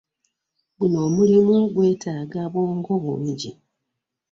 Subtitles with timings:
[0.77, 3.51] Guno omulimu gwetaaga bwongo bungi.